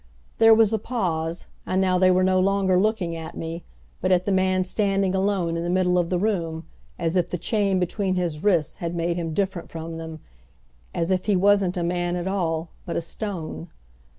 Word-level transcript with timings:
There 0.39 0.55
was 0.55 0.73
a 0.73 0.79
pause, 0.79 1.45
and 1.63 1.79
now 1.79 1.99
they 1.99 2.09
were 2.09 2.23
no 2.23 2.39
longer 2.39 2.79
looking 2.79 3.15
at 3.15 3.37
me, 3.37 3.61
but 4.01 4.11
at 4.11 4.25
the 4.25 4.31
man 4.31 4.63
standing 4.63 5.13
alone 5.13 5.55
in 5.55 5.63
the 5.63 5.69
middle 5.69 5.99
of 5.99 6.09
the 6.09 6.17
room, 6.17 6.65
as 6.97 7.15
if 7.15 7.29
the 7.29 7.37
chain 7.37 7.79
between 7.79 8.15
his 8.15 8.41
wrists 8.41 8.77
had 8.77 8.95
made 8.95 9.15
him 9.15 9.35
different 9.35 9.69
from 9.69 9.97
them, 9.97 10.19
as 10.91 11.11
if 11.11 11.25
he 11.25 11.35
wasn't 11.35 11.77
a 11.77 11.83
man 11.83 12.15
at 12.15 12.27
all, 12.27 12.69
but 12.83 12.95
a 12.95 12.99
stone. 12.99 13.69